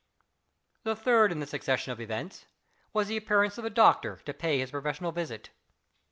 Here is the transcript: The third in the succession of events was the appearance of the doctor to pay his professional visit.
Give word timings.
The 0.81 0.95
third 0.95 1.31
in 1.31 1.41
the 1.41 1.45
succession 1.45 1.91
of 1.91 2.01
events 2.01 2.47
was 2.91 3.07
the 3.07 3.17
appearance 3.17 3.59
of 3.59 3.63
the 3.63 3.69
doctor 3.69 4.17
to 4.25 4.33
pay 4.33 4.57
his 4.57 4.71
professional 4.71 5.11
visit. 5.11 5.51